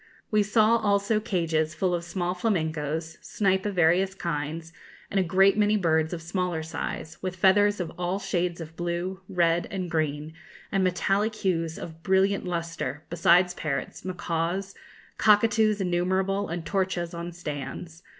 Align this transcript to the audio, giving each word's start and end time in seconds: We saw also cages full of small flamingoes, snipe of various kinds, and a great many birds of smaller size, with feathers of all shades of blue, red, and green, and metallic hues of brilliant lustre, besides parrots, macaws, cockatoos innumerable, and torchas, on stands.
We 0.31 0.41
saw 0.41 0.77
also 0.77 1.19
cages 1.19 1.75
full 1.75 1.93
of 1.93 2.03
small 2.03 2.33
flamingoes, 2.33 3.19
snipe 3.21 3.67
of 3.67 3.75
various 3.75 4.15
kinds, 4.15 4.73
and 5.11 5.19
a 5.19 5.23
great 5.23 5.59
many 5.59 5.77
birds 5.77 6.11
of 6.11 6.23
smaller 6.23 6.63
size, 6.63 7.19
with 7.21 7.35
feathers 7.35 7.79
of 7.79 7.91
all 7.99 8.17
shades 8.17 8.59
of 8.59 8.75
blue, 8.75 9.21
red, 9.29 9.67
and 9.69 9.91
green, 9.91 10.33
and 10.71 10.83
metallic 10.83 11.35
hues 11.35 11.77
of 11.77 12.01
brilliant 12.01 12.45
lustre, 12.45 13.03
besides 13.11 13.53
parrots, 13.53 14.03
macaws, 14.03 14.73
cockatoos 15.19 15.79
innumerable, 15.79 16.47
and 16.49 16.65
torchas, 16.65 17.13
on 17.13 17.31
stands. 17.31 18.01